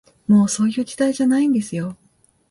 [0.25, 1.95] もう、そういう時代じゃないんですよ